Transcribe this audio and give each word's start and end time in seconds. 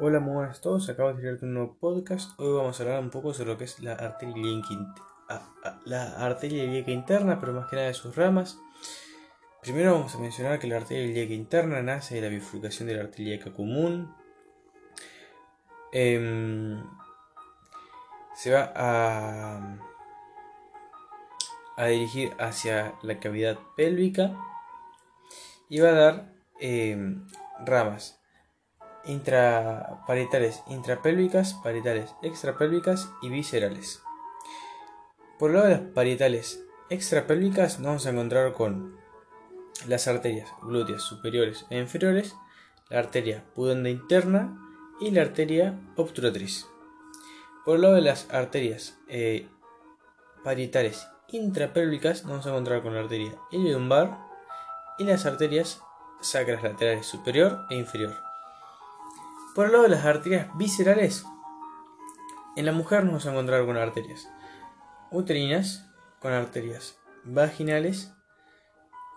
Hola, 0.00 0.20
muy 0.20 0.32
buenas 0.34 0.58
a 0.58 0.62
todos. 0.62 0.88
Acabo 0.88 1.12
de 1.12 1.18
crear 1.18 1.38
un 1.42 1.54
nuevo 1.54 1.76
podcast. 1.80 2.38
Hoy 2.38 2.56
vamos 2.56 2.78
a 2.78 2.84
hablar 2.84 3.00
un 3.00 3.10
poco 3.10 3.34
sobre 3.34 3.50
lo 3.50 3.58
que 3.58 3.64
es 3.64 3.80
la 3.80 3.94
arteria 3.94 4.32
la 5.84 6.38
ilíaca 6.40 6.92
interna, 6.92 7.40
pero 7.40 7.52
más 7.52 7.68
que 7.68 7.74
nada 7.74 7.88
de 7.88 7.94
sus 7.94 8.14
ramas. 8.14 8.60
Primero 9.60 9.94
vamos 9.94 10.14
a 10.14 10.18
mencionar 10.20 10.60
que 10.60 10.68
la 10.68 10.76
arteria 10.76 11.02
ilíaca 11.02 11.34
interna 11.34 11.82
nace 11.82 12.14
de 12.14 12.20
la 12.20 12.28
bifurcación 12.28 12.86
de 12.86 12.94
la 12.94 13.02
arteria 13.02 13.34
ilíaca 13.34 13.52
común. 13.52 14.14
Em, 15.92 16.80
se 18.36 18.52
va 18.52 18.72
a, 18.76 19.78
a 21.76 21.86
dirigir 21.86 22.30
hacia 22.38 22.94
la 23.02 23.18
cavidad 23.18 23.58
pélvica 23.76 24.30
y 25.68 25.80
va 25.80 25.88
a 25.88 25.92
dar 25.92 26.32
em, 26.60 27.26
ramas 27.66 28.17
intraparietales 29.08 30.62
intrapélvicas, 30.68 31.54
parietales 31.54 32.14
extrapélvicas 32.22 33.10
y 33.22 33.30
viscerales. 33.30 34.02
Por 35.38 35.50
el 35.50 35.56
lado 35.56 35.68
de 35.68 35.74
las 35.74 35.80
parietales 35.92 36.64
extrapélvicas 36.90 37.78
nos 37.78 37.86
vamos 37.86 38.06
a 38.06 38.10
encontrar 38.10 38.52
con 38.52 38.96
las 39.86 40.08
arterias 40.08 40.48
glúteas 40.62 41.02
superiores 41.02 41.66
e 41.70 41.78
inferiores, 41.78 42.36
la 42.90 42.98
arteria 42.98 43.44
pudenda 43.54 43.88
interna 43.88 44.56
y 45.00 45.10
la 45.10 45.22
arteria 45.22 45.78
obturatriz. 45.96 46.66
Por 47.64 47.76
el 47.76 47.82
lado 47.82 47.94
de 47.94 48.02
las 48.02 48.28
arterias 48.30 48.98
eh, 49.08 49.48
parietales 50.44 51.08
intrapélvicas 51.28 52.24
nos 52.24 52.30
vamos 52.30 52.46
a 52.46 52.50
encontrar 52.50 52.82
con 52.82 52.94
la 52.94 53.00
arteria 53.00 53.34
iliolumbar 53.52 54.18
y 54.98 55.04
las 55.04 55.24
arterias 55.26 55.80
sacras 56.20 56.62
laterales 56.62 57.06
superior 57.06 57.66
e 57.70 57.76
inferior. 57.76 58.27
Por 59.58 59.66
el 59.66 59.72
lado 59.72 59.82
de 59.82 59.90
las 59.90 60.04
arterias 60.04 60.56
viscerales, 60.56 61.26
en 62.54 62.64
la 62.64 62.70
mujer 62.70 63.00
nos 63.02 63.08
vamos 63.10 63.26
a 63.26 63.30
encontrar 63.32 63.66
con 63.66 63.76
arterias 63.76 64.28
uterinas, 65.10 65.84
con 66.20 66.32
arterias 66.32 66.96
vaginales, 67.24 68.14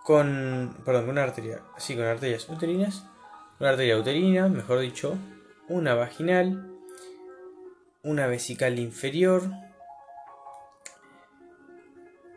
con, 0.02 0.76
perdón, 0.84 1.06
con 1.06 1.18
arteria, 1.18 1.62
sí, 1.76 1.94
con 1.94 2.06
arterias 2.06 2.48
uterinas, 2.48 3.04
una 3.60 3.70
arteria 3.70 3.96
uterina, 3.96 4.48
mejor 4.48 4.80
dicho, 4.80 5.16
una 5.68 5.94
vaginal, 5.94 6.74
una 8.02 8.26
vesical 8.26 8.80
inferior, 8.80 9.44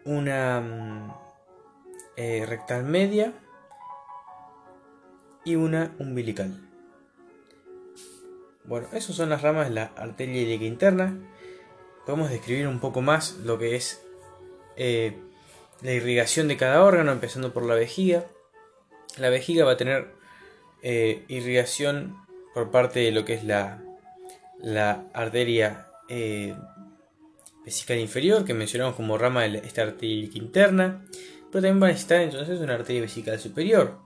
una 0.04 0.62
mm, 0.62 1.12
eh, 2.18 2.46
rectal 2.48 2.84
media 2.84 3.34
y 5.44 5.56
una 5.56 5.96
umbilical. 5.98 6.75
Bueno, 8.68 8.88
esas 8.94 9.16
son 9.16 9.30
las 9.30 9.44
ramas 9.44 9.70
de 9.70 9.76
la 9.76 9.92
arteria 9.96 10.42
ilíaca 10.42 10.66
interna. 10.66 11.20
Podemos 12.06 12.32
describir 12.32 12.68
un 12.68 12.80
poco 12.80 13.02
más 13.02 13.38
lo 13.44 13.60
que 13.60 13.76
es 13.76 14.04
eh, 14.76 15.20
la 15.82 15.92
irrigación 15.92 16.48
de 16.48 16.58
cada 16.58 16.84
órgano, 16.84 17.12
empezando 17.12 17.54
por 17.54 17.64
la 17.64 17.76
vejiga. 17.76 18.26
La 19.18 19.30
vejiga 19.30 19.66
va 19.66 19.74
a 19.74 19.78
tener 19.78 20.16
eh, 20.82 21.26
irrigación 21.28 22.18
por 22.56 22.72
parte 22.72 23.02
de 23.02 23.12
lo 23.12 23.24
que 23.24 23.36
es 23.36 23.44
la, 23.44 23.84
arteria 25.14 25.88
eh, 26.10 26.56
vesical 27.64 28.00
inferior, 28.00 28.46
que 28.46 28.56
mencionamos 28.56 28.96
como 28.96 29.18
rama 29.18 29.44
de 29.44 29.60
esta 29.60 29.84
arteria 29.84 30.28
interna. 30.34 31.06
Pero 31.52 31.62
también 31.62 31.84
va 31.84 31.88
a 31.88 31.90
necesitar 31.90 32.22
entonces 32.22 32.60
una 32.60 32.74
arteria 32.74 33.04
vesical 33.04 33.40
superior. 33.40 34.00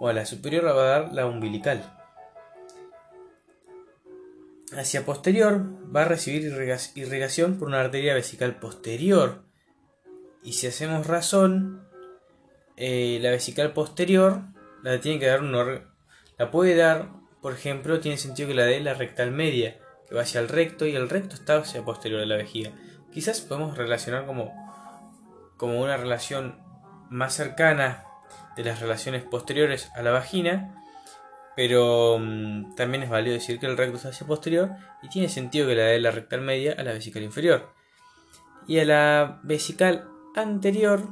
O 0.00 0.08
a 0.08 0.14
la 0.14 0.24
superior 0.24 0.64
la 0.64 0.72
va 0.72 0.82
a 0.82 1.00
dar 1.00 1.12
la 1.12 1.26
umbilical 1.26 2.01
hacia 4.76 5.04
posterior 5.04 5.62
va 5.94 6.02
a 6.02 6.06
recibir 6.06 6.42
irrigación 6.94 7.58
por 7.58 7.68
una 7.68 7.80
arteria 7.80 8.14
vesical 8.14 8.56
posterior. 8.56 9.44
Y 10.42 10.54
si 10.54 10.66
hacemos 10.66 11.06
razón, 11.06 11.86
eh, 12.76 13.18
la 13.20 13.30
vesical 13.30 13.72
posterior 13.72 14.42
la 14.82 15.00
tiene 15.00 15.18
que 15.18 15.26
dar 15.26 15.42
un 15.42 15.52
La 16.38 16.50
puede 16.50 16.74
dar, 16.74 17.10
por 17.40 17.52
ejemplo, 17.52 18.00
tiene 18.00 18.16
sentido 18.16 18.48
que 18.48 18.54
la 18.54 18.64
dé 18.64 18.80
la 18.80 18.94
rectal 18.94 19.30
media, 19.30 19.78
que 20.08 20.14
va 20.14 20.22
hacia 20.22 20.40
el 20.40 20.48
recto 20.48 20.86
y 20.86 20.96
el 20.96 21.08
recto 21.08 21.34
está 21.34 21.58
hacia 21.58 21.84
posterior 21.84 22.20
de 22.20 22.26
la 22.26 22.36
vejiga. 22.36 22.72
Quizás 23.12 23.40
podemos 23.40 23.76
relacionar 23.76 24.26
como, 24.26 24.52
como 25.56 25.80
una 25.80 25.96
relación 25.96 26.60
más 27.10 27.34
cercana 27.34 28.04
de 28.56 28.64
las 28.64 28.80
relaciones 28.80 29.22
posteriores 29.22 29.90
a 29.94 30.02
la 30.02 30.10
vagina 30.10 30.81
pero 31.56 32.18
mm, 32.18 32.74
también 32.74 33.02
es 33.02 33.10
válido 33.10 33.34
decir 33.34 33.58
que 33.58 33.66
el 33.66 33.76
recto 33.76 33.96
es 33.96 34.06
hacia 34.06 34.26
posterior 34.26 34.70
y 35.02 35.08
tiene 35.08 35.28
sentido 35.28 35.68
que 35.68 35.74
la 35.74 35.84
de 35.84 36.00
la 36.00 36.10
rectal 36.10 36.40
media 36.40 36.74
a 36.78 36.82
la 36.82 36.92
vesical 36.92 37.22
inferior. 37.22 37.72
Y 38.66 38.78
a 38.78 38.84
la 38.84 39.40
vesical 39.42 40.08
anterior 40.34 41.08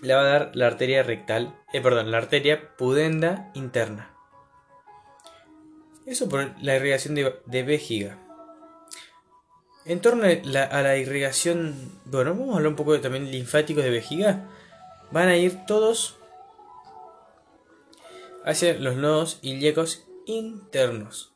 le 0.00 0.14
va 0.14 0.20
a 0.20 0.24
dar 0.24 0.50
la 0.54 0.66
arteria 0.66 1.02
rectal, 1.02 1.54
eh, 1.72 1.80
perdón, 1.80 2.10
la 2.10 2.18
arteria 2.18 2.76
pudenda 2.76 3.50
interna. 3.54 4.10
Eso 6.06 6.28
por 6.28 6.50
la 6.60 6.76
irrigación 6.76 7.14
de, 7.14 7.62
vejiga. 7.62 8.18
En 9.84 10.00
torno 10.00 10.24
a 10.24 10.82
la, 10.82 10.96
irrigación, 10.96 11.74
bueno, 12.06 12.34
vamos 12.34 12.54
a 12.54 12.56
hablar 12.56 12.70
un 12.70 12.76
poco 12.76 12.92
de, 12.92 12.98
también 12.98 13.30
linfáticos 13.30 13.84
de 13.84 13.90
vejiga. 13.90 14.48
Van 15.12 15.28
a 15.28 15.36
ir 15.36 15.64
todos 15.66 16.16
hacia 18.44 18.74
los 18.74 18.96
nodos 18.96 19.38
ilíacos 19.42 20.06
internos. 20.26 21.34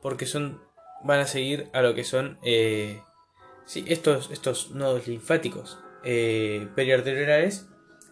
Porque 0.00 0.26
son. 0.26 0.62
van 1.02 1.20
a 1.20 1.26
seguir 1.26 1.70
a 1.72 1.82
lo 1.82 1.94
que 1.94 2.04
son. 2.04 2.38
Eh, 2.42 3.02
sí, 3.66 3.84
estos, 3.88 4.30
estos 4.30 4.70
nodos 4.70 5.06
linfáticos 5.06 5.78
eh, 6.04 6.68
que 6.74 6.94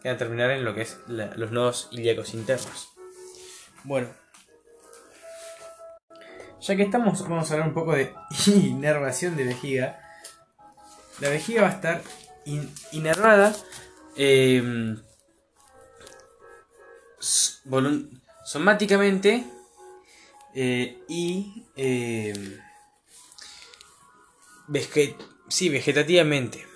van 0.04 0.14
a 0.14 0.18
terminar 0.18 0.50
en 0.50 0.64
lo 0.64 0.74
que 0.74 0.82
es 0.82 0.98
los 1.06 1.50
nodos 1.50 1.88
ilíacos 1.92 2.34
internos. 2.34 2.88
Bueno. 3.84 4.08
Ya 6.60 6.76
que 6.76 6.82
estamos, 6.82 7.22
vamos 7.22 7.50
a 7.50 7.54
hablar 7.54 7.68
un 7.68 7.74
poco 7.74 7.94
de 7.94 8.12
inervación 8.46 9.36
de 9.36 9.44
vejiga. 9.44 10.00
La 11.20 11.30
vejiga 11.30 11.62
va 11.62 11.68
a 11.68 11.72
estar 11.72 12.02
inervada 12.92 13.54
eh, 14.16 14.96
somáticamente 18.44 19.44
eh, 20.54 20.98
y 21.08 21.66
eh, 21.76 22.58
sí, 25.48 25.68
vegetativamente. 25.68 26.66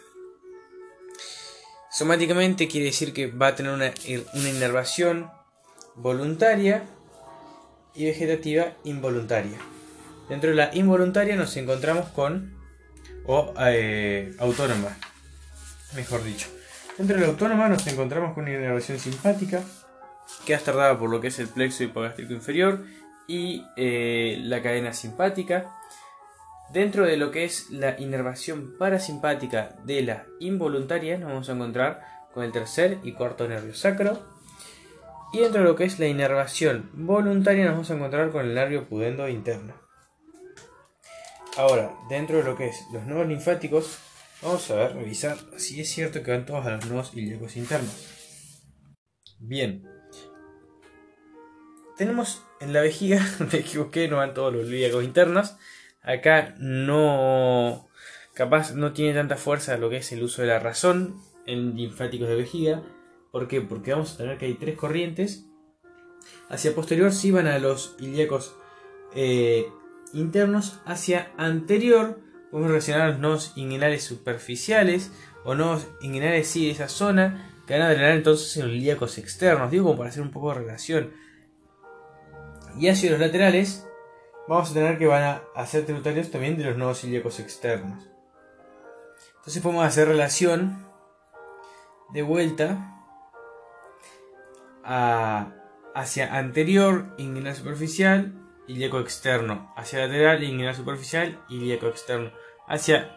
Somáticamente 1.91 2.69
quiere 2.69 2.87
decir 2.87 3.13
que 3.13 3.29
va 3.29 3.49
a 3.49 3.55
tener 3.55 3.73
una, 3.73 3.93
una 4.35 4.49
inervación 4.49 5.31
voluntaria 5.95 6.85
y 7.95 8.07
vegetativa 8.07 8.75
involuntaria. 8.85 9.59
Dentro 10.29 10.51
de 10.51 10.57
la 10.57 10.71
involuntaria 10.75 11.37
nos 11.37 11.57
encontramos 11.57 12.09
con, 12.11 12.55
o 13.27 13.55
eh, 13.61 14.35
autónoma, 14.39 14.97
mejor 15.95 16.25
dicho. 16.25 16.49
Dentro 16.99 17.17
de 17.17 17.23
la 17.23 17.29
autónoma 17.29 17.69
nos 17.69 17.87
encontramos 17.87 18.35
con 18.35 18.45
una 18.45 18.55
inervación 18.55 18.99
simpática, 18.99 19.63
queda 20.47 20.59
tardada 20.59 20.99
por 20.99 21.11
lo 21.11 21.21
que 21.21 21.29
es 21.29 21.39
el 21.39 21.49
plexo 21.49 21.85
hipogástrico 21.85 22.33
inferior 22.33 22.85
y 23.27 23.65
eh, 23.77 24.39
la 24.43 24.63
cadena 24.63 24.93
simpática. 24.93 25.71
Dentro 26.73 27.07
de 27.07 27.17
lo 27.17 27.31
que 27.31 27.45
es 27.45 27.71
la 27.71 28.01
inervación 28.01 28.77
parasimpática 28.79 29.77
de 29.85 30.03
la 30.03 30.27
involuntaria, 30.41 31.19
nos 31.19 31.29
vamos 31.29 31.49
a 31.49 31.53
encontrar 31.53 32.03
con 32.33 32.43
el 32.43 32.53
tercer 32.53 32.99
y 33.03 33.13
cuarto 33.13 33.47
nervio 33.47 33.75
sacro. 33.75 34.19
Y 35.33 35.41
dentro 35.41 35.63
de 35.63 35.69
lo 35.69 35.77
que 35.77 35.85
es 35.85 35.99
la 35.99 36.07
inervación 36.07 36.91
voluntaria, 36.95 37.65
nos 37.65 37.75
vamos 37.75 37.91
a 37.91 37.95
encontrar 37.95 38.31
con 38.31 38.45
el 38.45 38.55
nervio 38.55 38.89
pudendo 38.89 39.29
interno. 39.29 39.75
Ahora, 41.57 41.95
dentro 42.09 42.39
de 42.39 42.45
lo 42.45 42.57
que 42.57 42.69
es 42.69 42.85
los 42.93 43.05
nodos 43.05 43.29
linfáticos, 43.29 43.99
vamos 44.43 44.69
a 44.71 44.75
ver, 44.75 44.95
revisar 44.95 45.37
si 45.57 45.81
es 45.81 45.89
cierto 45.89 46.23
que 46.23 46.31
van 46.31 46.47
todos 46.47 46.67
a 46.67 46.71
los 46.71 46.87
nodos 46.87 47.15
ilíacos 47.15 47.57
internos. 47.57 48.09
Bien, 49.39 49.94
tenemos 51.97 52.43
en 52.61 52.73
la 52.73 52.81
vejiga, 52.81 53.25
me 53.53 53.59
equivoqué, 53.59 54.09
no 54.09 54.17
van 54.17 54.35
todos 54.35 54.53
los 54.53 54.67
ilíacos 54.69 55.05
internos. 55.05 55.57
Acá 56.03 56.55
no, 56.59 57.89
capaz 58.35 58.75
no 58.75 58.93
tiene 58.93 59.15
tanta 59.15 59.37
fuerza 59.37 59.79
lo 59.79 59.89
que 59.89 59.99
es 59.99 60.13
el 60.13 60.23
uso 60.23 60.43
de 60.43 60.49
la 60.49 60.59
razón 60.59 61.21
en 61.47 61.77
linfáticos 61.77 62.29
de 62.29 62.37
vejiga. 62.37 62.83
¿Por 63.31 63.49
qué? 63.49 63.61
Porque 63.61 63.93
vamos 63.93 64.15
a 64.15 64.19
tener 64.19 64.39
que 64.39 64.47
hay 64.47 64.55
tres 64.55 64.77
corrientes. 64.77 65.47
Hacia 66.49 66.75
posterior 66.75 67.13
sí 67.13 67.31
van 67.31 67.47
a 67.47 67.59
los 67.59 67.97
ilíacos 67.99 68.55
eh, 69.15 69.67
internos. 70.13 70.81
Hacia 70.85 71.33
anterior 71.37 72.21
podemos 72.51 72.71
relacionar 72.71 73.11
los 73.11 73.19
nodos 73.19 73.53
inguinales 73.57 74.05
superficiales 74.05 75.11
o 75.45 75.55
nodos 75.55 75.89
inguinales 76.01 76.47
sí 76.47 76.67
de 76.67 76.73
esa 76.73 76.89
zona 76.89 77.51
que 77.67 77.75
van 77.75 77.83
a 77.83 77.91
drenar 77.91 78.13
entonces 78.13 78.57
en 78.57 78.67
los 78.67 78.77
ilíacos 78.77 79.19
externos. 79.19 79.71
Digo 79.71 79.87
como 79.87 79.99
para 79.99 80.11
hacer 80.11 80.23
un 80.23 80.31
poco 80.31 80.51
de 80.51 80.61
relación 80.61 81.24
y 82.79 82.89
hacia 82.89 83.11
los 83.11 83.21
laterales 83.21 83.87
vamos 84.49 84.71
a 84.71 84.75
tener 84.75 84.99
que 84.99 85.07
van 85.07 85.41
a, 85.55 85.67
ser 85.67 85.85
tributarios 85.85 86.31
también 86.31 86.57
de 86.57 86.65
los 86.65 86.77
nodos 86.77 87.05
ilíacos 87.05 87.41
externos. 87.41 88.09
Entonces 89.37 89.63
podemos 89.63 89.85
hacer 89.85 90.09
relación 90.09 90.87
de 92.11 92.23
vuelta 92.23 92.91
hacia 94.85 96.35
anterior, 96.37 97.15
inguinal 97.19 97.55
superficial, 97.55 98.35
ilíaco 98.67 99.01
externo. 99.01 99.73
Hacia 99.77 100.07
lateral, 100.07 100.43
inguinal 100.43 100.75
superficial, 100.75 101.41
ilíaco 101.49 101.89
externo. 101.89 102.33
Hacia 102.67 103.17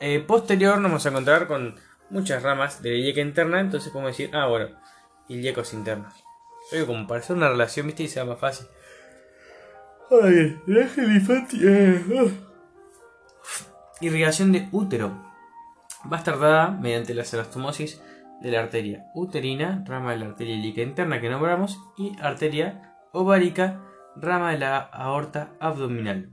eh, 0.00 0.20
posterior 0.20 0.76
nos 0.76 0.90
vamos 0.90 1.06
a 1.06 1.08
encontrar 1.10 1.46
con 1.46 1.78
muchas 2.08 2.42
ramas 2.42 2.82
de 2.82 2.90
la 2.90 3.20
interna, 3.20 3.60
entonces 3.60 3.92
podemos 3.92 4.16
decir, 4.16 4.34
ah, 4.34 4.46
bueno, 4.46 4.68
ilíacos 5.28 5.72
internos. 5.72 6.12
Oye, 6.72 6.86
como 6.86 7.06
para 7.06 7.20
hacer 7.20 7.36
una 7.36 7.48
relación, 7.48 7.86
viste, 7.86 8.02
y 8.02 8.08
sea 8.08 8.24
más 8.24 8.38
fácil. 8.38 8.66
Ay, 10.10 10.60
eh, 10.66 12.04
oh. 12.20 12.30
Irrigación 14.00 14.50
de 14.50 14.68
útero. 14.72 15.12
Mediante 16.80 17.14
la 17.14 17.22
anastomosis 17.22 18.02
de 18.40 18.50
la 18.50 18.60
arteria 18.60 19.04
uterina, 19.14 19.84
rama 19.86 20.10
de 20.10 20.18
la 20.18 20.26
arteria 20.26 20.56
ilíaca 20.56 20.80
interna 20.80 21.20
que 21.20 21.28
nombramos, 21.28 21.78
y 21.96 22.18
arteria 22.20 22.96
ovárica, 23.12 23.82
rama 24.16 24.50
de 24.50 24.58
la 24.58 24.78
aorta 24.78 25.52
abdominal. 25.60 26.30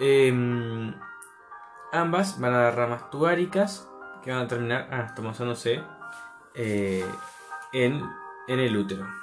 Em, 0.00 0.92
ambas 1.92 2.40
van 2.40 2.54
a 2.54 2.62
dar 2.62 2.76
ramas 2.76 3.08
tubáricas 3.10 3.88
que 4.24 4.32
van 4.32 4.42
a 4.42 4.48
terminar 4.48 4.88
anastomosándose 4.90 5.80
eh, 6.56 7.06
en, 7.72 8.02
en 8.48 8.58
el 8.58 8.76
útero. 8.76 9.21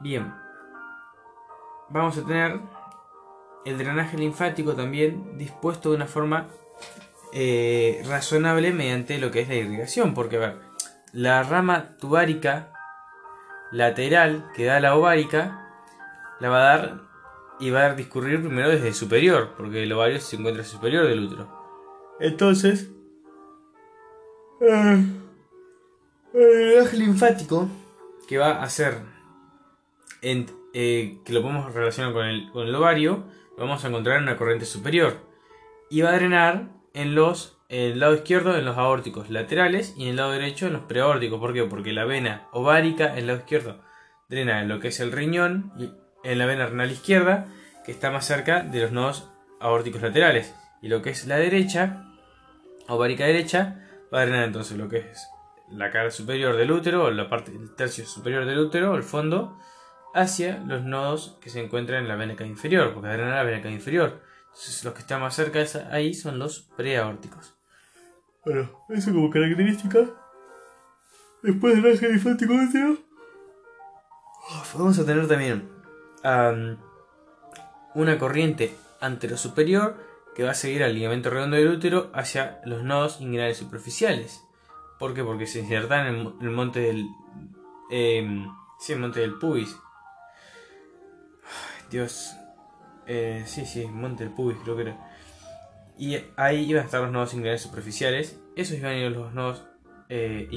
Bien, 0.00 0.32
vamos 1.90 2.16
a 2.16 2.24
tener 2.24 2.58
el 3.66 3.76
drenaje 3.76 4.16
linfático 4.16 4.74
también 4.74 5.36
dispuesto 5.36 5.90
de 5.90 5.96
una 5.96 6.06
forma 6.06 6.48
eh, 7.34 8.02
razonable 8.08 8.72
mediante 8.72 9.18
lo 9.18 9.30
que 9.30 9.40
es 9.40 9.48
la 9.48 9.56
irrigación, 9.56 10.14
porque 10.14 10.36
a 10.36 10.40
ver, 10.40 10.56
la 11.12 11.42
rama 11.42 11.96
tubárica 11.98 12.72
lateral 13.72 14.50
que 14.56 14.64
da 14.64 14.80
la 14.80 14.96
ovárica 14.96 15.68
la 16.40 16.48
va 16.48 16.58
a 16.58 16.76
dar 16.76 17.00
y 17.60 17.68
va 17.68 17.84
a 17.84 17.94
discurrir 17.94 18.40
primero 18.40 18.70
desde 18.70 18.94
superior, 18.94 19.50
porque 19.54 19.82
el 19.82 19.92
ovario 19.92 20.18
se 20.18 20.36
encuentra 20.36 20.64
superior 20.64 21.06
del 21.06 21.24
útero. 21.26 21.46
Entonces, 22.20 22.88
eh, 24.62 25.04
el 26.32 26.70
drenaje 26.70 26.96
linfático 26.96 27.68
que 28.26 28.38
va 28.38 28.62
a 28.62 28.70
ser 28.70 29.19
en, 30.22 30.46
eh, 30.74 31.18
que 31.24 31.32
lo 31.32 31.42
podemos 31.42 31.72
relacionar 31.72 32.12
con 32.12 32.26
el, 32.26 32.50
el 32.54 32.74
ovario, 32.74 33.24
lo 33.56 33.64
vamos 33.64 33.84
a 33.84 33.88
encontrar 33.88 34.16
en 34.16 34.24
una 34.24 34.36
corriente 34.36 34.66
superior 34.66 35.18
y 35.90 36.02
va 36.02 36.10
a 36.10 36.16
drenar 36.16 36.70
en 36.94 37.14
los 37.14 37.56
el 37.68 38.00
lado 38.00 38.14
izquierdo 38.14 38.56
en 38.56 38.64
los 38.64 38.76
aórticos 38.76 39.30
laterales 39.30 39.94
y 39.96 40.02
en 40.02 40.08
el 40.10 40.16
lado 40.16 40.32
derecho 40.32 40.66
en 40.66 40.72
los 40.72 40.82
preaórticos. 40.82 41.38
¿Por 41.38 41.52
qué? 41.52 41.62
Porque 41.62 41.92
la 41.92 42.04
vena 42.04 42.48
ovárica 42.50 43.12
en 43.12 43.18
el 43.18 43.26
lado 43.28 43.38
izquierdo 43.38 43.80
drena 44.30 44.62
en 44.62 44.68
lo 44.68 44.78
que 44.80 44.88
es 44.88 45.00
el 45.00 45.12
riñón 45.12 45.72
y 45.76 45.90
en 46.22 46.38
la 46.38 46.46
vena 46.46 46.66
renal 46.66 46.90
izquierda 46.90 47.48
que 47.84 47.92
está 47.92 48.10
más 48.10 48.26
cerca 48.26 48.62
de 48.62 48.80
los 48.80 48.92
nodos 48.92 49.28
aórticos 49.58 50.00
laterales 50.00 50.54
y 50.80 50.88
lo 50.88 51.02
que 51.02 51.10
es 51.10 51.26
la 51.26 51.36
derecha 51.36 52.04
ovárica 52.86 53.26
derecha 53.26 53.84
va 54.14 54.20
a 54.20 54.26
drenar 54.26 54.44
entonces 54.44 54.78
lo 54.78 54.88
que 54.88 54.98
es 54.98 55.28
la 55.70 55.90
cara 55.90 56.10
superior 56.10 56.56
del 56.56 56.70
útero 56.70 57.04
o 57.04 57.10
la 57.10 57.28
parte 57.28 57.50
del 57.50 57.74
tercio 57.74 58.06
superior 58.06 58.46
del 58.46 58.58
útero 58.58 58.94
el 58.94 59.02
fondo 59.02 59.58
hacia 60.14 60.58
los 60.58 60.82
nodos 60.82 61.38
que 61.40 61.50
se 61.50 61.62
encuentran 61.62 62.02
en 62.02 62.08
la 62.08 62.16
vena 62.16 62.34
inferior 62.44 62.92
porque 62.92 63.08
drena 63.08 63.36
la 63.36 63.42
vena 63.44 63.70
inferior 63.70 64.20
entonces 64.50 64.84
los 64.84 64.94
que 64.94 65.00
están 65.00 65.20
más 65.20 65.34
cerca 65.34 65.64
ahí 65.90 66.12
son 66.12 66.38
los 66.38 66.60
preaórticos. 66.76 67.54
Bueno, 68.44 68.70
eso 68.88 69.12
como 69.12 69.30
característica. 69.30 70.00
Después 71.42 71.76
del 71.76 71.92
ángel 71.92 72.12
linfático 72.12 72.52
útero. 72.54 72.98
Vamos 74.74 74.98
a 74.98 75.06
tener 75.06 75.28
también 75.28 75.68
una 77.94 78.18
corriente 78.18 78.76
anterosuperior 79.00 79.96
que 80.34 80.44
va 80.44 80.50
a 80.50 80.54
seguir 80.54 80.82
al 80.82 80.94
ligamento 80.94 81.30
redondo 81.30 81.56
del 81.56 81.68
útero 81.68 82.10
hacia 82.12 82.60
los 82.64 82.82
nodos 82.82 83.20
inguinales 83.20 83.56
superficiales. 83.56 84.44
¿Por 84.98 85.14
qué? 85.14 85.22
Porque 85.22 85.46
se 85.46 85.60
insertan 85.60 86.06
en 86.06 86.34
el 86.40 86.50
monte 86.50 86.80
del. 86.80 87.06
Eh, 87.90 88.46
sí, 88.78 88.92
el 88.92 88.98
monte 88.98 89.20
del 89.20 89.38
pubis. 89.38 89.76
Dios, 91.90 92.36
eh, 93.06 93.42
sí, 93.46 93.66
sí, 93.66 93.86
Monte 93.86 94.24
del 94.24 94.32
Pubis 94.32 94.58
creo 94.62 94.76
que 94.76 94.82
era. 94.82 95.10
Y 95.98 96.16
ahí 96.36 96.70
iban 96.70 96.82
a 96.82 96.86
estar 96.86 97.02
los 97.02 97.12
nodos 97.12 97.34
inguinales 97.34 97.62
superficiales. 97.62 98.40
Esos 98.56 98.78
iban 98.78 98.92
a 98.92 98.96
ir 98.96 99.10
los 99.10 99.34
nodos 99.34 99.64
eh, 100.08 100.48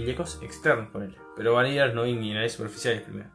externos, 0.41 0.89
por 0.89 1.03
él. 1.03 1.17
Pero 1.35 1.53
van 1.53 1.65
a 1.65 1.69
ir 1.69 1.81
a 1.81 1.87
los 1.87 1.95
nodos 1.95 2.09
inguinales 2.09 2.53
superficiales 2.53 3.01
primero. 3.01 3.29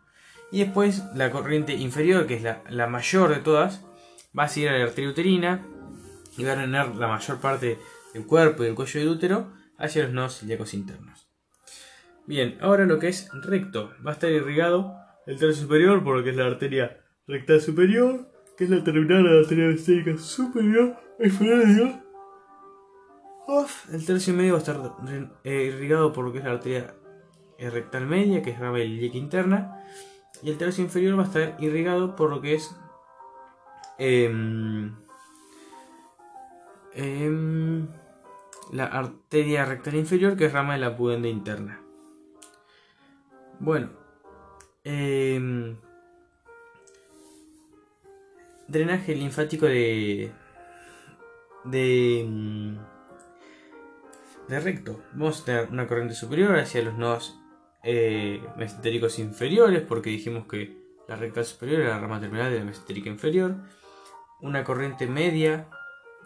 Y 0.50 0.64
después 0.64 1.04
la 1.14 1.30
corriente 1.30 1.74
inferior, 1.74 2.26
que 2.26 2.36
es 2.36 2.42
la, 2.42 2.86
mayor 2.86 3.34
de 3.34 3.40
todas, 3.40 3.84
va 4.36 4.44
a 4.44 4.48
seguir 4.48 4.70
a 4.70 4.78
la 4.78 4.84
arteria 4.84 5.10
uterina 5.10 5.66
y 6.36 6.44
va 6.44 6.52
a 6.52 6.56
drenar 6.56 6.96
la 6.96 7.08
mayor 7.08 7.40
parte 7.40 7.78
del 8.14 8.26
cuerpo 8.26 8.62
y 8.62 8.66
del 8.66 8.74
cuello 8.74 9.00
del 9.00 9.08
útero 9.10 9.52
hacia 9.76 10.04
los 10.04 10.12
nodos 10.12 10.42
ilíacos 10.42 10.72
internos. 10.72 11.28
Bien, 12.26 12.56
ahora 12.60 12.86
lo 12.86 12.98
que 12.98 13.08
es 13.08 13.28
recto. 13.32 13.92
Va 14.06 14.12
a 14.12 14.14
estar 14.14 14.30
irrigado 14.30 14.96
el 15.26 15.38
tercio 15.38 15.62
superior 15.62 16.02
por 16.02 16.16
lo 16.16 16.24
que 16.24 16.30
es 16.30 16.36
la 16.36 16.46
arteria 16.46 17.04
rectal 17.28 17.60
superior 17.60 18.26
que 18.56 18.64
es 18.64 18.70
la 18.70 18.82
terminal 18.82 19.22
de 19.22 19.30
la 19.30 19.40
arteria 19.40 19.68
vestérica 19.68 20.18
superior, 20.18 20.96
inferior 21.20 21.62
el 23.92 24.04
tercio 24.04 24.34
medio 24.34 24.52
va 24.52 24.58
a 24.58 24.62
estar 24.62 24.96
eh, 25.44 25.72
irrigado 25.72 26.12
por 26.12 26.24
lo 26.24 26.32
que 26.32 26.38
es 26.38 26.44
la 26.44 26.50
arteria 26.50 26.94
eh, 27.56 27.70
rectal 27.70 28.06
media, 28.06 28.42
que 28.42 28.50
es 28.50 28.60
la 28.60 28.78
ilíaca 28.78 29.16
interna, 29.16 29.84
y 30.42 30.50
el 30.50 30.58
tercio 30.58 30.84
inferior 30.84 31.18
va 31.18 31.22
a 31.22 31.26
estar 31.26 31.56
irrigado 31.58 32.14
por 32.14 32.30
lo 32.30 32.40
que 32.40 32.54
es 32.54 32.76
em, 33.98 34.94
em, 36.94 37.88
la 38.72 38.84
arteria 38.84 39.64
rectal 39.64 39.94
inferior, 39.94 40.36
que 40.36 40.46
es 40.46 40.52
rama 40.52 40.74
de 40.74 40.80
la 40.80 40.96
pudenda 40.96 41.28
interna. 41.28 41.80
Bueno, 43.60 43.90
eh, 44.84 45.76
drenaje 48.68 49.14
linfático 49.14 49.66
de. 49.66 50.30
de. 51.64 52.24
Mm, 52.28 52.76
de 54.48 54.60
recto. 54.60 55.02
Vamos 55.12 55.42
a 55.42 55.44
tener 55.44 55.68
una 55.70 55.86
corriente 55.86 56.14
superior 56.14 56.56
hacia 56.56 56.82
los 56.82 56.94
nodos 56.94 57.38
eh, 57.82 58.42
mesentéricos 58.56 59.18
inferiores, 59.18 59.82
porque 59.82 60.10
dijimos 60.10 60.46
que 60.46 60.76
la 61.08 61.16
recta 61.16 61.42
superior 61.44 61.82
era 61.82 61.90
la 61.90 62.00
rama 62.00 62.20
terminal 62.20 62.52
de 62.52 62.58
la 62.60 62.64
mesentérica 62.64 63.08
inferior. 63.08 63.56
Una 64.40 64.64
corriente 64.64 65.06
media 65.06 65.68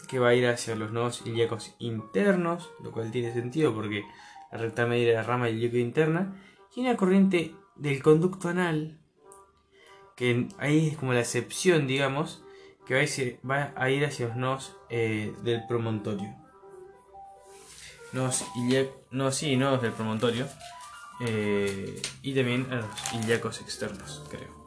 que 0.08 0.18
va 0.18 0.28
a 0.28 0.34
ir 0.34 0.46
hacia 0.46 0.76
los 0.76 0.92
nodos 0.92 1.24
ilíacos 1.24 1.74
internos, 1.78 2.70
lo 2.82 2.92
cual 2.92 3.10
tiene 3.10 3.32
sentido 3.32 3.74
porque 3.74 4.04
la 4.50 4.58
recta 4.58 4.86
media 4.86 5.10
es 5.10 5.14
la 5.14 5.22
rama 5.22 5.48
ilíaca 5.48 5.78
interna. 5.78 6.36
Y 6.74 6.80
una 6.80 6.96
corriente 6.96 7.54
del 7.76 8.02
conducto 8.02 8.48
anal 8.48 9.01
ahí 10.58 10.88
es 10.88 10.96
como 10.96 11.12
la 11.12 11.20
excepción, 11.20 11.86
digamos, 11.86 12.44
que 12.86 12.94
va 13.48 13.72
a 13.76 13.90
ir, 13.90 14.04
hacia 14.04 14.28
los 14.28 14.36
nodos 14.36 14.76
eh, 14.90 15.32
del 15.42 15.66
promontorio. 15.66 16.36
Nodos 18.12 18.44
no, 19.10 19.32
sí, 19.32 19.56
del 19.56 19.92
promontorio. 19.92 20.46
Eh, 21.20 22.02
y 22.22 22.34
también 22.34 22.66
a 22.72 22.76
los 22.76 23.14
ilíacos 23.14 23.60
externos, 23.60 24.24
creo. 24.28 24.62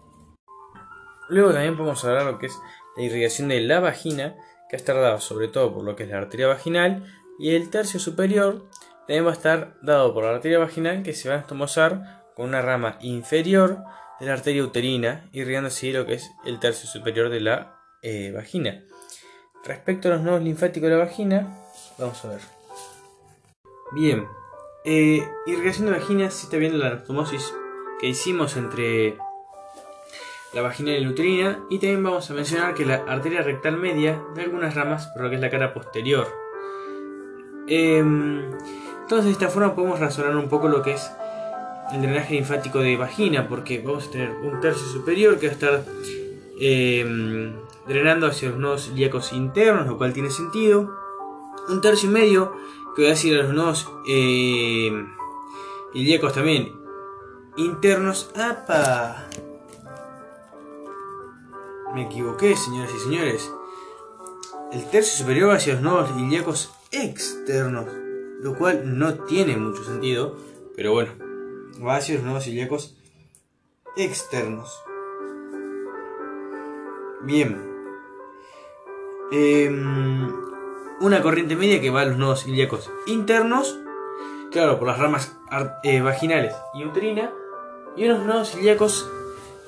Luego 1.27 1.51
también 1.51 1.75
podemos 1.75 2.03
hablar 2.05 2.25
de 2.25 2.31
lo 2.31 2.37
que 2.39 2.45
es 2.45 2.57
la 2.95 3.03
irrigación 3.03 3.49
de 3.49 3.61
la 3.61 3.79
vagina, 3.79 4.35
que 4.69 4.75
está 4.75 4.93
dado 4.93 5.19
sobre 5.19 5.47
todo 5.47 5.73
por 5.73 5.83
lo 5.83 5.95
que 5.95 6.03
es 6.03 6.09
la 6.09 6.17
arteria 6.17 6.47
vaginal, 6.47 7.05
y 7.39 7.55
el 7.55 7.69
tercio 7.69 7.99
superior 7.99 8.69
también 8.99 9.25
va 9.25 9.31
a 9.31 9.33
estar 9.33 9.77
dado 9.81 10.13
por 10.13 10.23
la 10.23 10.31
arteria 10.31 10.59
vaginal 10.59 11.03
que 11.03 11.13
se 11.13 11.29
va 11.29 11.35
a 11.35 11.39
estomosar 11.39 12.23
con 12.35 12.47
una 12.47 12.61
rama 12.61 12.97
inferior 13.01 13.83
de 14.19 14.25
la 14.25 14.33
arteria 14.33 14.63
uterina, 14.63 15.29
irrigando 15.31 15.67
así 15.67 15.91
lo 15.91 16.05
que 16.05 16.13
es 16.15 16.31
el 16.45 16.59
tercio 16.59 16.87
superior 16.87 17.29
de 17.29 17.41
la 17.41 17.79
eh, 18.01 18.31
vagina. 18.33 18.83
Respecto 19.63 20.07
a 20.07 20.11
los 20.11 20.21
nodos 20.21 20.41
linfáticos 20.43 20.89
de 20.89 20.95
la 20.95 21.03
vagina, 21.03 21.57
vamos 21.97 22.23
a 22.23 22.29
ver. 22.29 22.41
Bien, 23.91 24.27
eh, 24.83 25.27
irrigación 25.45 25.87
de 25.87 25.93
vagina, 25.93 26.29
si 26.29 26.45
está 26.45 26.57
viendo 26.57 26.77
la 26.77 26.87
anastomosis 26.87 27.53
que 27.99 28.07
hicimos 28.07 28.55
entre 28.57 29.17
la 30.53 30.61
vagina 30.61 30.91
y 30.91 31.03
la 31.03 31.09
uterina, 31.09 31.65
y 31.69 31.79
también 31.79 32.03
vamos 32.03 32.29
a 32.29 32.33
mencionar 32.33 32.75
que 32.75 32.85
la 32.85 33.03
arteria 33.07 33.41
rectal 33.41 33.77
media 33.77 34.21
da 34.35 34.43
algunas 34.43 34.75
ramas 34.75 35.07
por 35.07 35.23
lo 35.23 35.29
que 35.29 35.35
es 35.35 35.41
la 35.41 35.49
cara 35.49 35.73
posterior. 35.73 36.27
Em, 37.67 38.51
entonces, 39.01 39.25
de 39.25 39.31
esta 39.31 39.49
forma 39.49 39.75
podemos 39.75 39.99
razonar 39.99 40.35
un 40.35 40.47
poco 40.47 40.67
lo 40.67 40.81
que 40.81 40.93
es 40.93 41.11
el 41.93 42.01
drenaje 42.01 42.35
linfático 42.35 42.79
de 42.79 42.97
vagina, 42.97 43.47
porque 43.47 43.81
vamos 43.81 44.07
a 44.07 44.11
tener 44.11 44.31
un 44.31 44.59
tercio 44.59 44.85
superior 44.87 45.39
que 45.39 45.47
va 45.47 45.51
a 45.51 45.55
estar 45.55 45.85
eh, 46.59 47.53
drenando 47.87 48.27
hacia 48.27 48.49
los 48.49 48.59
nodos 48.59 48.89
ilíacos 48.89 49.33
internos, 49.33 49.87
lo 49.87 49.97
cual 49.97 50.13
tiene 50.13 50.29
sentido. 50.29 50.91
Un 51.69 51.81
tercio 51.81 52.09
y 52.09 52.13
medio 52.13 52.53
que 52.95 53.03
va 53.03 53.09
a 53.09 53.11
decir 53.11 53.37
a 53.37 53.43
los 53.43 53.53
nodos 53.53 53.89
eh, 54.07 54.91
ilíacos 55.93 56.33
también 56.33 56.85
internos. 57.57 58.31
¡Apa! 58.35 59.27
Me 61.93 62.03
equivoqué, 62.03 62.55
señoras 62.55 62.91
y 62.93 62.99
señores. 62.99 63.51
El 64.71 64.89
tercio 64.89 65.17
superior 65.17 65.51
va 65.51 65.55
hacia 65.55 65.73
los 65.73 65.81
nodos 65.81 66.09
ilíacos 66.17 66.73
externos, 66.91 67.85
lo 68.41 68.57
cual 68.57 68.97
no 68.97 69.13
tiene 69.25 69.55
mucho 69.55 69.83
sentido, 69.83 70.35
pero 70.75 70.91
bueno, 70.91 71.13
va 71.83 71.97
hacia 71.97 72.15
los 72.15 72.23
nodos 72.23 72.47
ilíacos 72.47 72.95
externos. 73.97 74.81
Bien. 77.23 77.59
Em, 79.31 80.31
una 81.01 81.21
corriente 81.21 81.55
media 81.55 81.81
que 81.81 81.89
va 81.89 82.01
a 82.01 82.05
los 82.05 82.17
nodos 82.17 82.47
ilíacos 82.47 82.91
internos, 83.07 83.79
claro, 84.51 84.77
por 84.77 84.87
las 84.87 84.99
ramas 84.99 85.35
eh, 85.83 86.01
vaginales 86.01 86.55
y 86.73 86.85
uterina, 86.85 87.31
y 87.95 88.05
unos 88.05 88.25
nodos 88.25 88.55
ilíacos 88.55 89.09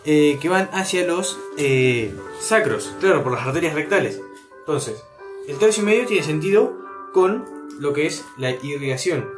eh, 0.05 0.37
que 0.41 0.49
van 0.49 0.69
hacia 0.73 1.05
los 1.05 1.39
eh, 1.57 2.15
sacros, 2.39 2.93
claro, 2.99 3.23
por 3.23 3.33
las 3.33 3.45
arterias 3.45 3.73
rectales. 3.73 4.21
Entonces, 4.59 5.03
el 5.47 5.57
tercio 5.57 5.83
medio 5.83 6.05
tiene 6.05 6.23
sentido 6.23 6.77
con 7.13 7.45
lo 7.79 7.93
que 7.93 8.05
es 8.05 8.25
la 8.37 8.51
irrigación. 8.51 9.29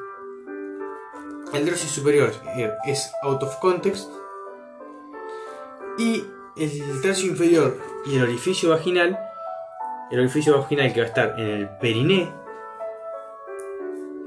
El 1.51 1.65
tercio 1.65 1.89
superior 1.89 2.32
es 2.86 3.12
out 3.24 3.41
of 3.41 3.56
context. 3.58 4.10
Y 5.98 6.24
el 6.56 7.01
tercio 7.01 7.27
inferior 7.27 7.77
y 8.06 8.18
el 8.18 8.24
orificio 8.24 8.70
vaginal, 8.70 9.20
el 10.12 10.20
orificio 10.20 10.58
vaginal 10.58 10.94
que 10.94 11.00
va 11.00 11.06
a 11.06 11.10
estar 11.10 11.39
en 11.39 11.48
el 11.48 11.70
periné, 11.79 12.32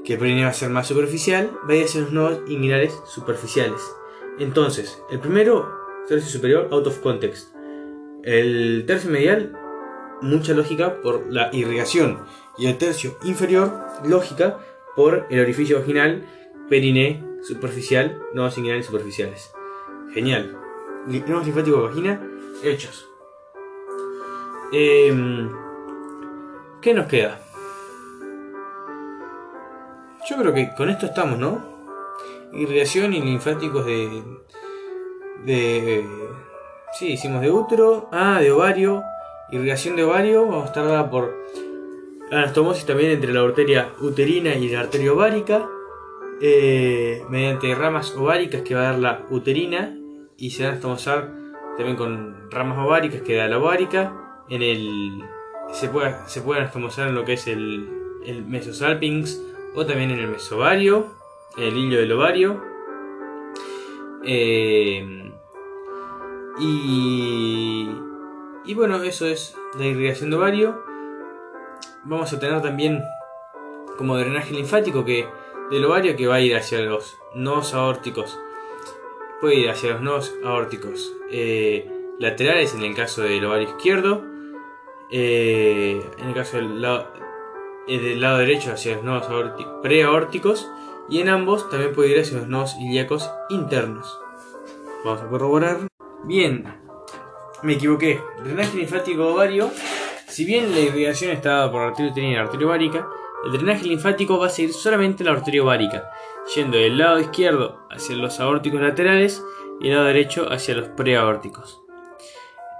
que 0.03 0.13
el 0.13 0.19
periné 0.19 0.43
va 0.43 0.49
a 0.49 0.53
ser 0.53 0.69
más 0.69 0.87
superficial, 0.87 1.49
va 1.67 1.73
a 1.73 1.77
ir 1.77 1.85
hacia 1.85 2.01
los 2.01 2.11
nodos 2.11 2.41
inguinales 2.47 2.93
superficiales. 3.05 3.81
Entonces, 4.39 5.01
el 5.09 5.19
primero, 5.19 5.71
tercio 6.07 6.29
superior, 6.29 6.67
out 6.71 6.87
of 6.87 6.99
context. 6.99 7.55
El 8.23 8.83
tercio 8.85 9.09
medial, 9.09 9.57
mucha 10.21 10.53
lógica 10.53 11.01
por 11.01 11.31
la 11.31 11.49
irrigación. 11.53 12.25
Y 12.57 12.67
el 12.67 12.77
tercio 12.77 13.17
inferior, 13.23 13.71
lógica 14.03 14.59
por 14.95 15.25
el 15.29 15.39
orificio 15.39 15.79
vaginal, 15.79 16.25
periné, 16.69 17.23
superficial, 17.41 18.21
nodos 18.33 18.57
inguinales 18.57 18.85
superficiales. 18.85 19.51
Genial. 20.13 20.57
Nodos 21.07 21.45
linfáticos 21.45 21.81
de 21.81 21.87
vagina, 21.87 22.29
hechos. 22.63 23.09
Em, 24.71 25.49
¿Qué 26.81 26.93
nos 26.93 27.07
queda? 27.07 27.39
Yo 30.29 30.37
creo 30.37 30.53
que 30.53 30.73
con 30.75 30.89
esto 30.89 31.05
estamos, 31.05 31.37
¿no? 31.37 31.61
Irrigación 32.53 33.13
y 33.13 33.21
linfáticos 33.21 33.85
de. 33.85 34.23
de. 35.45 36.05
Sí, 36.93 37.13
hicimos 37.13 37.41
de 37.41 37.51
útero. 37.51 38.09
Ah, 38.11 38.39
de 38.41 38.51
ovario. 38.51 39.03
Irrigación 39.51 39.95
de 39.95 40.03
ovario. 40.03 40.45
Vamos 40.45 40.63
a 40.63 40.67
estar 40.67 40.85
dada 40.85 41.09
por 41.09 41.35
anastomosis 42.31 42.85
también 42.85 43.11
entre 43.11 43.33
la 43.33 43.41
arteria 43.41 43.93
uterina 44.01 44.55
y 44.55 44.69
la 44.69 44.81
arteria 44.81 45.13
ovárica. 45.13 45.67
Eh, 46.45 47.23
mediante 47.29 47.73
ramas 47.73 48.13
ováricas 48.17 48.63
que 48.63 48.75
va 48.75 48.81
a 48.81 48.91
dar 48.91 48.99
la 48.99 49.25
uterina. 49.29 49.97
Y 50.37 50.49
se 50.49 50.63
va 50.63 50.69
a 50.69 50.71
anastomosar 50.73 51.31
también 51.77 51.95
con 51.95 52.51
ramas 52.51 52.77
ováricas 52.85 53.21
que 53.21 53.35
da 53.35 53.47
la 53.47 53.59
ovárica 53.59 54.43
en 54.49 54.61
el 54.61 55.23
se 55.71 55.87
puede, 55.87 56.15
se 56.27 56.41
puede 56.41 56.59
anastomosar 56.59 57.07
en 57.07 57.15
lo 57.15 57.23
que 57.23 57.33
es 57.33 57.47
el, 57.47 57.89
el 58.25 58.45
mesosalpinx 58.45 59.41
o 59.73 59.85
también 59.85 60.11
en 60.11 60.19
el 60.19 60.27
mesovario, 60.27 61.07
el 61.57 61.77
hilo 61.77 61.97
del 61.97 62.11
ovario. 62.11 62.61
Eh, 64.25 65.31
y, 66.59 67.89
y 68.65 68.73
bueno, 68.73 69.01
eso 69.01 69.25
es 69.27 69.55
la 69.79 69.85
irrigación 69.85 70.29
de 70.29 70.35
ovario. 70.35 70.83
Vamos 72.03 72.33
a 72.33 72.39
tener 72.39 72.61
también 72.61 73.01
como 73.97 74.17
drenaje 74.17 74.53
linfático 74.53 75.05
que 75.05 75.25
del 75.71 75.85
ovario 75.85 76.15
que 76.15 76.27
va 76.27 76.35
a 76.35 76.41
ir 76.41 76.55
hacia 76.55 76.79
los 76.79 77.17
nodos 77.35 77.73
aórticos. 77.73 78.39
Puede 79.41 79.55
ir 79.55 79.69
hacia 79.69 79.91
los 79.91 80.01
nodos 80.01 80.33
aórticos 80.43 81.13
eh, 81.31 81.89
laterales 82.19 82.73
en 82.73 82.83
el 82.83 82.95
caso 82.95 83.21
del 83.23 83.43
ovario 83.45 83.69
izquierdo 83.69 84.33
eh, 85.15 86.03
en 86.17 86.27
el 86.27 86.33
caso 86.33 86.57
del 86.57 86.81
lado, 86.81 87.07
eh, 87.87 87.99
del 87.99 88.19
lado 88.19 88.39
derecho 88.39 88.71
hacia 88.71 88.95
los 88.95 89.03
nodos 89.03 89.27
preaórticos 89.83 90.71
y 91.07 91.19
en 91.19 91.29
ambos 91.29 91.69
también 91.69 91.93
puede 91.93 92.09
ir 92.09 92.19
hacia 92.19 92.39
los 92.39 92.47
nodos 92.47 92.75
ilíacos 92.79 93.29
internos. 93.51 94.19
Vamos 95.05 95.21
a 95.21 95.27
corroborar. 95.27 95.87
Bien, 96.23 96.65
me 97.61 97.73
equivoqué. 97.73 98.21
Drenaje 98.43 98.75
linfático 98.75 99.27
ovario. 99.27 99.69
Si 100.27 100.45
bien 100.45 100.71
la 100.71 100.79
irrigación 100.79 101.29
está 101.29 101.49
dada 101.49 101.71
por 101.71 101.81
la 101.81 101.87
arteria 101.89 102.11
uterina 102.11 102.31
y 102.31 102.35
la 102.35 102.41
arteria 102.41 102.65
ovárica, 102.65 103.07
el 103.45 103.51
drenaje 103.51 103.85
linfático 103.85 104.39
va 104.39 104.47
a 104.47 104.49
seguir 104.49 104.73
solamente 104.73 105.23
la 105.23 105.31
arteria 105.31 105.63
ovárica, 105.63 106.09
yendo 106.55 106.77
del 106.77 106.97
lado 106.97 107.19
izquierdo 107.19 107.79
hacia 107.89 108.15
los 108.15 108.39
aórticos 108.39 108.81
laterales 108.81 109.43
y 109.79 109.89
el 109.89 109.95
lado 109.95 110.07
derecho 110.07 110.47
hacia 110.51 110.75
los 110.75 110.89
preaórticos. 110.89 111.83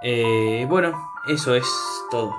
Eh, 0.03 0.65
bueno, 0.69 0.93
eso 1.27 1.55
es 1.55 1.65
todo. 2.11 2.35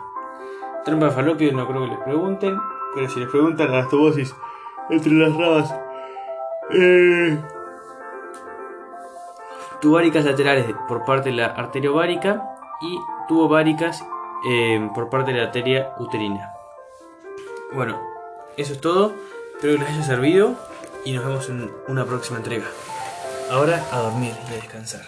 Trompa 0.84 1.06
de 1.06 1.12
falopio 1.12 1.52
no 1.52 1.66
creo 1.66 1.82
que 1.82 1.90
les 1.94 2.00
pregunten, 2.00 2.58
pero 2.94 3.08
si 3.08 3.20
les 3.20 3.28
preguntan 3.28 3.68
a 3.68 3.78
anastomosis 3.78 4.34
entre 4.90 5.12
las 5.12 5.34
ramas. 5.34 5.74
Eh, 6.70 7.42
tubáricas 9.80 10.24
laterales 10.24 10.66
por 10.88 11.04
parte 11.04 11.30
de 11.30 11.36
la 11.36 11.46
arteria 11.46 11.90
ovárica 11.90 12.42
y 12.80 12.98
tubováricas 13.28 14.02
eh, 14.48 14.90
por 14.94 15.10
parte 15.10 15.32
de 15.32 15.38
la 15.38 15.44
arteria 15.44 15.94
uterina. 15.98 16.52
Bueno, 17.72 18.13
eso 18.56 18.72
es 18.72 18.80
todo. 18.80 19.14
Espero 19.54 19.74
que 19.74 19.84
les 19.84 19.88
haya 19.90 20.02
servido 20.04 20.56
y 21.04 21.12
nos 21.12 21.24
vemos 21.24 21.48
en 21.48 21.70
una 21.88 22.04
próxima 22.04 22.38
entrega. 22.38 22.66
Ahora 23.50 23.84
a 23.92 23.98
dormir 24.00 24.34
y 24.48 24.52
a 24.52 24.56
descansar. 24.56 25.02